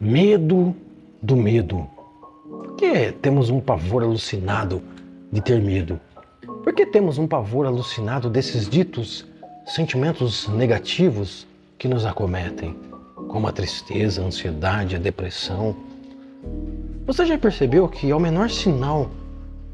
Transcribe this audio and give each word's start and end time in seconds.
Medo 0.00 0.76
do 1.20 1.34
medo. 1.34 1.84
Por 2.48 2.76
que 2.76 3.10
temos 3.10 3.50
um 3.50 3.58
pavor 3.58 4.04
alucinado 4.04 4.80
de 5.32 5.40
ter 5.40 5.60
medo? 5.60 6.00
Por 6.62 6.72
que 6.72 6.86
temos 6.86 7.18
um 7.18 7.26
pavor 7.26 7.66
alucinado 7.66 8.30
desses 8.30 8.68
ditos 8.68 9.26
sentimentos 9.66 10.46
negativos 10.46 11.48
que 11.76 11.88
nos 11.88 12.06
acometem, 12.06 12.76
como 13.26 13.48
a 13.48 13.52
tristeza, 13.52 14.22
a 14.22 14.26
ansiedade, 14.26 14.94
a 14.94 15.00
depressão? 15.00 15.74
Você 17.04 17.26
já 17.26 17.36
percebeu 17.36 17.88
que 17.88 18.12
ao 18.12 18.20
menor 18.20 18.50
sinal 18.50 19.10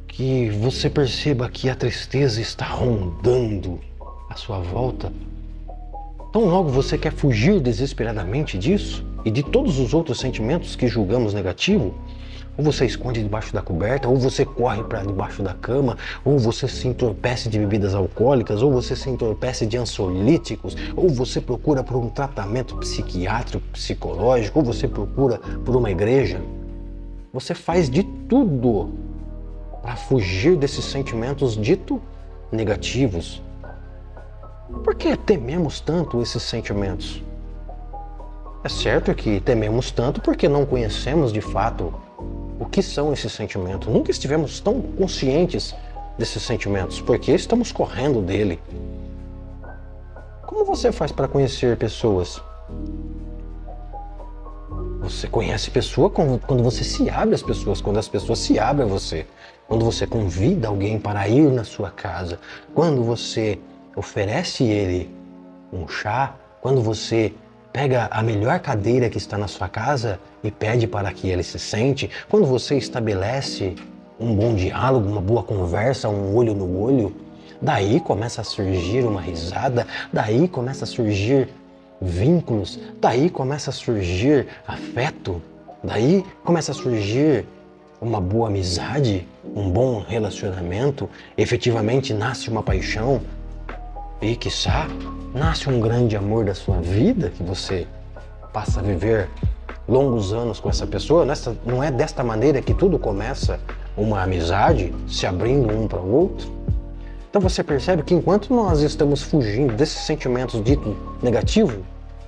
que 0.08 0.48
você 0.48 0.88
perceba 0.88 1.50
que 1.50 1.68
a 1.68 1.74
tristeza 1.74 2.40
está 2.40 2.64
rondando 2.64 3.78
à 4.30 4.36
sua 4.36 4.60
volta, 4.60 5.12
tão 6.32 6.46
logo 6.46 6.70
você 6.70 6.96
quer 6.96 7.12
fugir 7.12 7.60
desesperadamente 7.60 8.56
disso? 8.56 9.04
E 9.24 9.30
de 9.30 9.42
todos 9.42 9.78
os 9.78 9.94
outros 9.94 10.18
sentimentos 10.18 10.76
que 10.76 10.86
julgamos 10.86 11.32
negativo, 11.32 11.94
ou 12.56 12.64
você 12.64 12.86
esconde 12.86 13.22
debaixo 13.22 13.52
da 13.52 13.60
coberta, 13.60 14.08
ou 14.08 14.16
você 14.16 14.44
corre 14.44 14.82
para 14.84 15.02
debaixo 15.02 15.42
da 15.42 15.54
cama, 15.54 15.96
ou 16.24 16.38
você 16.38 16.68
se 16.68 16.86
entorpece 16.86 17.48
de 17.48 17.58
bebidas 17.58 17.94
alcoólicas, 17.94 18.62
ou 18.62 18.70
você 18.70 18.94
se 18.94 19.10
entorpece 19.10 19.66
de 19.66 19.76
ansiolíticos, 19.76 20.76
ou 20.94 21.08
você 21.08 21.40
procura 21.40 21.82
por 21.82 21.96
um 21.96 22.08
tratamento 22.08 22.76
psiquiátrico, 22.76 23.66
psicológico, 23.72 24.60
ou 24.60 24.64
você 24.64 24.86
procura 24.86 25.38
por 25.64 25.74
uma 25.74 25.90
igreja. 25.90 26.40
Você 27.32 27.54
faz 27.54 27.90
de 27.90 28.04
tudo 28.04 28.92
para 29.82 29.96
fugir 29.96 30.56
desses 30.56 30.84
sentimentos 30.84 31.56
dito 31.56 32.00
negativos. 32.52 33.42
Por 34.84 34.94
que 34.94 35.16
tememos 35.16 35.80
tanto 35.80 36.22
esses 36.22 36.42
sentimentos? 36.42 37.20
É 38.64 38.68
certo 38.70 39.14
que 39.14 39.40
tememos 39.40 39.90
tanto 39.90 40.22
porque 40.22 40.48
não 40.48 40.64
conhecemos 40.64 41.30
de 41.30 41.42
fato 41.42 41.92
o 42.58 42.64
que 42.64 42.82
são 42.82 43.12
esses 43.12 43.30
sentimentos. 43.30 43.92
Nunca 43.92 44.10
estivemos 44.10 44.58
tão 44.58 44.80
conscientes 44.80 45.74
desses 46.16 46.42
sentimentos 46.42 46.98
porque 46.98 47.30
estamos 47.32 47.70
correndo 47.70 48.22
dele. 48.22 48.58
Como 50.46 50.64
você 50.64 50.90
faz 50.90 51.12
para 51.12 51.28
conhecer 51.28 51.76
pessoas? 51.76 52.42
Você 55.00 55.26
conhece 55.26 55.70
pessoa 55.70 56.08
quando 56.08 56.62
você 56.62 56.84
se 56.84 57.10
abre 57.10 57.34
às 57.34 57.42
pessoas, 57.42 57.82
quando 57.82 57.98
as 57.98 58.08
pessoas 58.08 58.38
se 58.38 58.58
abrem 58.58 58.86
a 58.86 58.90
você, 58.90 59.26
quando 59.68 59.84
você 59.84 60.06
convida 60.06 60.68
alguém 60.68 60.98
para 60.98 61.28
ir 61.28 61.50
na 61.50 61.64
sua 61.64 61.90
casa, 61.90 62.40
quando 62.74 63.04
você 63.04 63.58
oferece 63.94 64.64
ele 64.64 65.14
um 65.70 65.86
chá, 65.86 66.34
quando 66.62 66.80
você 66.80 67.34
pega 67.74 68.06
a 68.08 68.22
melhor 68.22 68.60
cadeira 68.60 69.10
que 69.10 69.18
está 69.18 69.36
na 69.36 69.48
sua 69.48 69.68
casa 69.68 70.20
e 70.44 70.50
pede 70.50 70.86
para 70.86 71.12
que 71.12 71.28
ele 71.28 71.42
se 71.42 71.58
sente, 71.58 72.08
quando 72.30 72.46
você 72.46 72.76
estabelece 72.76 73.74
um 74.18 74.32
bom 74.32 74.54
diálogo, 74.54 75.08
uma 75.08 75.20
boa 75.20 75.42
conversa, 75.42 76.08
um 76.08 76.36
olho 76.36 76.54
no 76.54 76.80
olho, 76.80 77.12
daí 77.60 77.98
começa 77.98 78.42
a 78.42 78.44
surgir 78.44 79.04
uma 79.04 79.20
risada, 79.20 79.88
daí 80.12 80.46
começa 80.46 80.84
a 80.84 80.86
surgir 80.86 81.48
vínculos, 82.00 82.78
daí 83.00 83.28
começa 83.28 83.70
a 83.70 83.72
surgir 83.72 84.46
afeto, 84.68 85.42
daí 85.82 86.24
começa 86.44 86.70
a 86.70 86.74
surgir 86.76 87.44
uma 88.00 88.20
boa 88.20 88.46
amizade, 88.46 89.26
um 89.44 89.68
bom 89.68 89.98
relacionamento, 89.98 91.10
efetivamente 91.36 92.14
nasce 92.14 92.48
uma 92.48 92.62
paixão 92.62 93.20
e, 94.24 94.36
quiçá, 94.36 94.88
nasce 95.34 95.68
um 95.68 95.78
grande 95.78 96.16
amor 96.16 96.46
da 96.46 96.54
sua 96.54 96.80
vida 96.80 97.28
que 97.28 97.42
você 97.42 97.86
passa 98.52 98.80
a 98.80 98.82
viver 98.82 99.28
longos 99.86 100.32
anos 100.32 100.58
com 100.58 100.70
essa 100.70 100.86
pessoa. 100.86 101.26
Nessa, 101.26 101.54
não 101.66 101.84
é 101.84 101.90
desta 101.90 102.24
maneira 102.24 102.62
que 102.62 102.72
tudo 102.72 102.98
começa 102.98 103.60
uma 103.96 104.22
amizade, 104.22 104.94
se 105.06 105.26
abrindo 105.26 105.70
um 105.70 105.86
para 105.86 106.00
o 106.00 106.10
outro. 106.10 106.50
Então 107.28 107.42
você 107.42 107.62
percebe 107.62 108.02
que 108.02 108.14
enquanto 108.14 108.54
nós 108.54 108.80
estamos 108.80 109.20
fugindo 109.22 109.74
desses 109.74 110.00
sentimentos 110.06 110.62
ditos 110.64 110.96
negativos, 111.22 111.76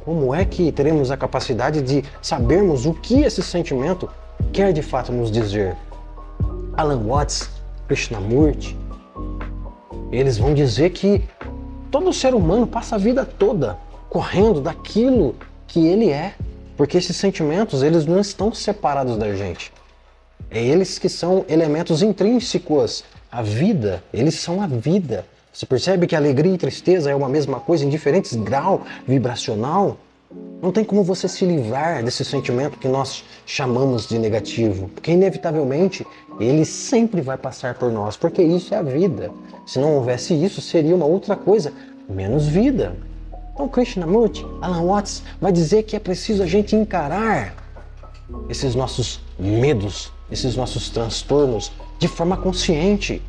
como 0.05 0.35
é 0.35 0.45
que 0.45 0.71
teremos 0.71 1.11
a 1.11 1.17
capacidade 1.17 1.81
de 1.81 2.05
sabermos 2.21 2.85
o 2.85 2.93
que 2.93 3.23
esse 3.23 3.43
sentimento 3.43 4.09
quer 4.53 4.73
de 4.73 4.83
fato 4.83 5.13
nos 5.13 5.31
dizer? 5.31 5.75
Alan 6.77 7.03
Watts, 7.07 7.49
Krishnamurti, 7.89 8.77
eles 10.13 10.39
vão 10.39 10.53
dizer 10.55 10.91
que 10.91 11.25
Todo 11.91 12.13
ser 12.13 12.35
humano 12.35 12.67
passa 12.67 12.97
a 12.97 12.99
vida 12.99 13.25
toda 13.25 13.79
correndo 14.09 14.61
daquilo 14.61 15.35
que 15.67 15.87
ele 15.87 16.11
é, 16.11 16.35
porque 16.77 16.97
esses 16.97 17.17
sentimentos 17.17 17.83
eles 17.83 18.07
não 18.07 18.21
estão 18.21 18.53
separados 18.53 19.17
da 19.17 19.35
gente. 19.35 19.73
É 20.51 20.63
eles 20.63 20.99
que 20.99 21.09
são 21.09 21.45
elementos 21.49 22.03
intrínsecos 22.03 23.05
à 23.31 23.43
vida, 23.43 24.03
eles 24.13 24.35
são 24.35 24.63
a 24.63 24.67
vida. 24.67 25.27
Você 25.53 25.67
percebe 25.67 26.07
que 26.07 26.15
alegria 26.15 26.55
e 26.55 26.59
tristeza 26.59 27.11
é 27.11 27.15
uma 27.15 27.29
mesma 27.29 27.59
coisa 27.61 27.85
em 27.85 27.89
diferentes 27.89 28.35
grau 28.35 28.83
vibracional? 29.07 29.97
Não 30.61 30.73
tem 30.73 30.83
como 30.83 31.05
você 31.05 31.29
se 31.29 31.45
livrar 31.45 32.03
desse 32.03 32.25
sentimento 32.25 32.79
que 32.79 32.89
nós 32.89 33.25
chamamos 33.45 34.09
de 34.09 34.19
negativo, 34.19 34.89
porque 34.89 35.13
inevitavelmente 35.13 36.07
ele 36.41 36.65
sempre 36.65 37.21
vai 37.21 37.37
passar 37.37 37.75
por 37.75 37.93
nós, 37.93 38.17
porque 38.17 38.43
isso 38.43 38.75
é 38.75 38.79
a 38.79 38.83
vida. 38.83 39.31
Se 39.67 39.79
não 39.79 39.95
houvesse 39.95 40.35
isso, 40.35 40.61
seria 40.61 40.95
uma 40.95 41.07
outra 41.07 41.37
coisa, 41.37 41.73
menos 42.09 42.47
vida. 42.47 42.97
Então 43.55 43.69
Krishnamurti, 43.69 44.45
Alan 44.61 44.83
Watts 44.83 45.23
vai 45.41 45.53
dizer 45.53 45.85
que 45.85 45.95
é 45.95 45.99
preciso 45.99 46.43
a 46.43 46.47
gente 46.47 46.75
encarar 46.75 47.55
esses 48.49 48.75
nossos 48.75 49.21
medos, 49.39 50.13
esses 50.31 50.57
nossos 50.57 50.91
transtornos 50.91 51.71
de 51.99 52.09
forma 52.09 52.37
consciente 52.37 53.23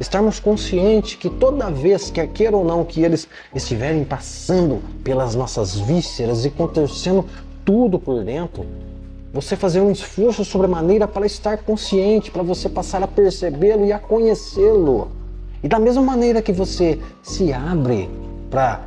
estarmos 0.00 0.40
conscientes 0.40 1.14
que 1.14 1.28
toda 1.28 1.70
vez, 1.70 2.10
quer 2.10 2.54
ou 2.54 2.64
não, 2.64 2.84
que 2.84 3.02
eles 3.02 3.28
estiverem 3.54 4.02
passando 4.02 4.82
pelas 5.04 5.34
nossas 5.34 5.78
vísceras 5.78 6.46
e 6.46 6.50
contorcendo 6.50 7.26
tudo 7.64 7.98
por 7.98 8.24
dentro, 8.24 8.64
você 9.32 9.54
fazer 9.54 9.80
um 9.80 9.90
esforço 9.90 10.44
sobre 10.44 10.66
a 10.66 10.70
maneira 10.70 11.06
para 11.06 11.26
estar 11.26 11.58
consciente, 11.58 12.30
para 12.30 12.42
você 12.42 12.68
passar 12.68 13.02
a 13.02 13.06
percebê-lo 13.06 13.84
e 13.84 13.92
a 13.92 13.98
conhecê-lo. 13.98 15.08
E 15.62 15.68
da 15.68 15.78
mesma 15.78 16.02
maneira 16.02 16.40
que 16.40 16.52
você 16.52 16.98
se 17.22 17.52
abre 17.52 18.08
para 18.50 18.80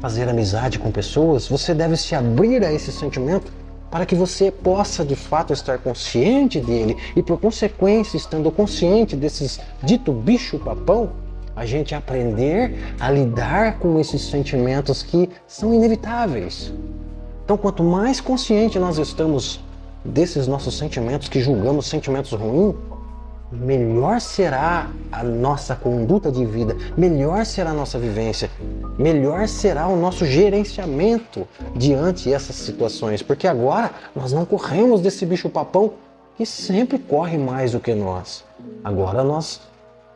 fazer 0.00 0.28
amizade 0.28 0.78
com 0.78 0.92
pessoas, 0.92 1.48
você 1.48 1.74
deve 1.74 1.96
se 1.96 2.14
abrir 2.14 2.64
a 2.64 2.72
esse 2.72 2.92
sentimento 2.92 3.50
para 3.90 4.04
que 4.04 4.14
você 4.14 4.50
possa 4.50 5.04
de 5.04 5.14
fato 5.16 5.52
estar 5.52 5.78
consciente 5.78 6.60
dele 6.60 6.96
e, 7.14 7.22
por 7.22 7.40
consequência, 7.40 8.16
estando 8.16 8.50
consciente 8.50 9.16
desses 9.16 9.60
dito 9.82 10.12
bicho-papão, 10.12 11.10
a 11.54 11.64
gente 11.64 11.94
aprender 11.94 12.94
a 13.00 13.10
lidar 13.10 13.78
com 13.78 13.98
esses 13.98 14.22
sentimentos 14.22 15.02
que 15.02 15.30
são 15.46 15.72
inevitáveis. 15.72 16.72
Então, 17.44 17.56
quanto 17.56 17.82
mais 17.82 18.20
consciente 18.20 18.78
nós 18.78 18.98
estamos 18.98 19.60
desses 20.04 20.46
nossos 20.46 20.76
sentimentos 20.76 21.28
que 21.28 21.40
julgamos 21.40 21.86
sentimentos 21.86 22.32
ruins, 22.32 22.74
melhor 23.50 24.20
será 24.20 24.90
a 25.12 25.22
nossa 25.22 25.76
conduta 25.76 26.30
de 26.32 26.44
vida, 26.44 26.76
melhor 26.96 27.46
será 27.46 27.70
a 27.70 27.74
nossa 27.74 27.98
vivência, 27.98 28.50
melhor 28.98 29.46
será 29.46 29.86
o 29.86 29.96
nosso 29.96 30.26
gerenciamento 30.26 31.46
diante 31.74 32.28
dessas 32.28 32.56
situações, 32.56 33.22
porque 33.22 33.46
agora 33.46 33.90
nós 34.14 34.32
não 34.32 34.44
corremos 34.44 35.00
desse 35.00 35.24
bicho-papão 35.24 35.92
que 36.36 36.44
sempre 36.44 36.98
corre 36.98 37.38
mais 37.38 37.72
do 37.72 37.80
que 37.80 37.94
nós. 37.94 38.44
Agora 38.82 39.22
nós 39.22 39.60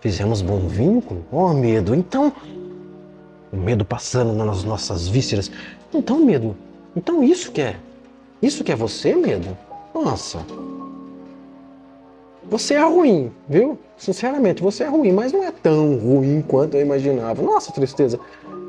fizemos 0.00 0.42
bom 0.42 0.66
vínculo, 0.66 1.24
oh 1.30 1.52
medo, 1.52 1.94
então 1.94 2.32
o 3.52 3.56
medo 3.56 3.84
passando 3.84 4.32
nas 4.32 4.64
nossas 4.64 5.06
vísceras, 5.06 5.50
então 5.94 6.18
medo, 6.18 6.56
então 6.96 7.22
isso 7.22 7.52
que 7.52 7.60
é, 7.60 7.76
isso 8.42 8.64
que 8.64 8.72
é 8.72 8.76
você 8.76 9.14
medo? 9.14 9.56
Nossa, 9.94 10.38
você 12.48 12.74
é 12.74 12.84
ruim, 12.84 13.30
viu? 13.48 13.78
Sinceramente, 13.96 14.62
você 14.62 14.84
é 14.84 14.88
ruim, 14.88 15.12
mas 15.12 15.32
não 15.32 15.44
é 15.44 15.50
tão 15.50 15.96
ruim 15.96 16.42
quanto 16.46 16.76
eu 16.76 16.80
imaginava. 16.80 17.42
Nossa, 17.42 17.72
tristeza. 17.72 18.18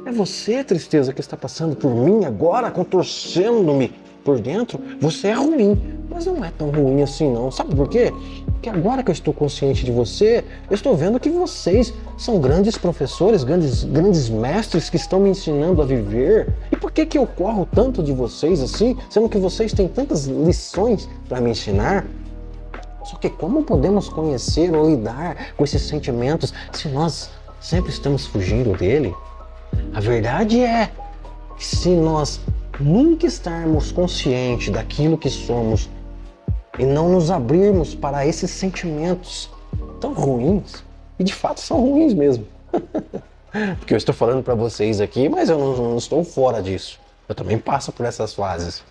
É 0.06 0.12
você, 0.12 0.64
tristeza, 0.64 1.14
que 1.14 1.22
está 1.22 1.38
passando 1.38 1.76
por 1.76 1.94
mim 1.94 2.26
agora, 2.26 2.72
contorcendo-me 2.72 3.94
por 4.24 4.40
dentro. 4.40 4.80
Você 5.00 5.28
é 5.28 5.34
ruim, 5.34 5.80
mas 6.10 6.26
não 6.26 6.44
é 6.44 6.52
tão 6.52 6.70
ruim 6.70 7.02
assim, 7.02 7.32
não. 7.32 7.52
Sabe 7.52 7.76
por 7.76 7.88
quê? 7.88 8.12
Porque 8.46 8.70
agora 8.70 9.02
que 9.02 9.10
eu 9.10 9.14
estou 9.14 9.34
consciente 9.34 9.86
de 9.86 9.92
você, 9.92 10.44
eu 10.70 10.76
estou 10.76 10.96
vendo 10.96 11.20
que 11.20 11.30
vocês 11.30 11.94
são 12.18 12.40
grandes 12.40 12.78
professores, 12.78 13.44
grandes, 13.44 13.84
grandes 13.84 14.30
mestres 14.30 14.90
que 14.90 14.98
estão 14.98 15.20
me 15.20 15.30
ensinando 15.30 15.82
a 15.82 15.86
viver. 15.86 16.54
E 16.72 16.76
por 16.76 16.92
que, 16.92 17.06
que 17.06 17.18
eu 17.18 17.26
corro 17.26 17.68
tanto 17.74 18.04
de 18.04 18.12
vocês 18.12 18.62
assim, 18.62 18.98
sendo 19.10 19.30
que 19.30 19.38
vocês 19.38 19.74
têm 19.74 19.88
tantas 19.88 20.26
lições 20.26 21.10
para 21.28 21.42
me 21.42 21.52
ensinar? 21.52 22.06
Só 23.04 23.18
que 23.18 23.30
como 23.30 23.64
podemos 23.64 24.10
conhecer 24.10 24.74
ou 24.76 24.90
lidar 24.90 25.54
com 25.56 25.64
esses 25.64 25.82
sentimentos 25.82 26.54
se 26.72 26.88
nós 26.88 27.30
sempre 27.60 27.92
estamos 27.92 28.26
fugindo 28.26 28.78
dele? 28.78 29.16
A 29.94 30.00
verdade 30.00 30.62
é 30.62 30.92
que 31.58 31.66
se 31.66 31.90
nós 31.90 32.40
nunca 32.80 33.26
estarmos 33.26 33.92
conscientes 33.92 34.70
daquilo 34.70 35.18
que 35.18 35.30
somos 35.30 35.90
e 36.80 36.86
não 36.86 37.10
nos 37.10 37.30
abrirmos 37.30 37.94
para 37.94 38.26
esses 38.26 38.50
sentimentos 38.50 39.50
tão 40.00 40.14
ruins, 40.14 40.84
e 41.20 41.24
de 41.24 41.34
fato 41.34 41.60
são 41.60 41.80
ruins 41.80 42.14
mesmo. 42.14 42.48
Porque 43.80 43.94
eu 43.94 43.98
estou 43.98 44.16
falando 44.16 44.44
para 44.44 44.56
vocês 44.56 45.02
aqui, 45.02 45.28
mas 45.28 45.50
eu 45.50 45.60
não, 45.60 45.76
não, 45.76 45.98
estou 45.98 46.24
fora 46.24 46.62
disso. 46.62 47.00
Eu 47.28 47.36
também 47.36 47.60
passo 47.60 47.92
por 47.92 48.06
essas 48.06 48.34
fases. 48.34 48.84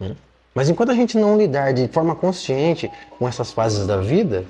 Hum? 0.00 0.14
Mas 0.56 0.70
enquanto 0.70 0.90
a 0.90 0.94
gente 0.94 1.18
não 1.18 1.36
lidar 1.36 1.74
de 1.74 1.86
forma 1.88 2.16
consciente 2.16 2.90
com 3.18 3.28
essas 3.28 3.52
fases 3.52 3.86
da 3.86 3.98
vida, 3.98 4.46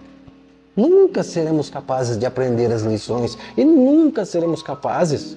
nunca 0.76 1.24
seremos 1.24 1.68
capazes 1.68 2.16
de 2.16 2.24
aprender 2.24 2.70
as 2.70 2.82
lições 2.82 3.36
e 3.56 3.64
nunca 3.64 4.24
seremos 4.24 4.62
capazes 4.62 5.36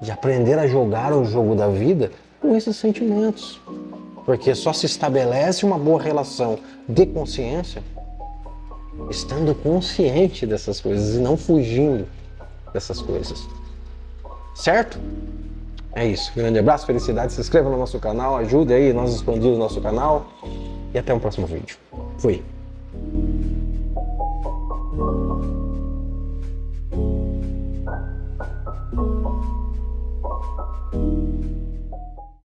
de 0.00 0.10
aprender 0.10 0.58
a 0.58 0.66
jogar 0.66 1.12
o 1.12 1.26
jogo 1.26 1.54
da 1.54 1.68
vida 1.68 2.10
com 2.40 2.56
esses 2.56 2.74
sentimentos. 2.74 3.60
Porque 4.24 4.54
só 4.54 4.72
se 4.72 4.86
estabelece 4.86 5.66
uma 5.66 5.76
boa 5.76 6.00
relação 6.00 6.58
de 6.88 7.04
consciência 7.04 7.82
estando 9.10 9.54
consciente 9.54 10.46
dessas 10.46 10.80
coisas 10.80 11.16
e 11.16 11.18
não 11.18 11.36
fugindo 11.36 12.08
dessas 12.72 13.02
coisas. 13.02 13.46
Certo? 14.54 14.98
É 15.94 16.06
isso. 16.06 16.32
Grande 16.34 16.58
abraço, 16.58 16.86
felicidade. 16.86 17.32
Se 17.32 17.40
inscreva 17.40 17.68
no 17.68 17.76
nosso 17.76 17.98
canal, 17.98 18.36
ajude 18.36 18.72
aí 18.72 18.92
nós 18.92 19.14
expandir 19.14 19.50
o 19.50 19.58
nosso 19.58 19.80
canal. 19.80 20.26
E 20.94 20.98
até 20.98 21.12
o 21.12 21.16
um 21.16 21.20
próximo 21.20 21.46
vídeo. 21.46 21.76
Fui. 22.18 22.42